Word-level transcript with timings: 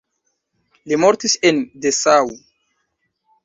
Li 0.93 0.99
mortis 1.03 1.37
en 1.51 1.61
Dessau. 1.87 2.35